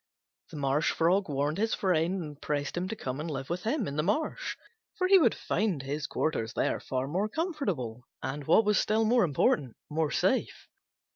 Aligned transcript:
The 0.49 0.57
Marsh 0.57 0.93
Frog 0.93 1.29
warned 1.29 1.59
his 1.59 1.75
friend 1.75 2.23
and 2.23 2.41
pressed 2.41 2.75
him 2.75 2.87
to 2.87 2.95
come 2.95 3.19
and 3.19 3.29
live 3.29 3.51
with 3.51 3.61
him 3.65 3.87
in 3.87 3.97
the 3.97 4.01
marsh, 4.01 4.57
for 4.95 5.05
he 5.07 5.19
would 5.19 5.35
find 5.35 5.83
his 5.83 6.07
quarters 6.07 6.53
there 6.53 6.79
far 6.79 7.07
more 7.07 7.29
comfortable 7.29 8.07
and 8.23 8.43
what 8.47 8.65
was 8.65 8.79
still 8.79 9.05
more 9.05 9.23
important 9.23 9.77
more 9.91 10.09
safe. 10.09 10.67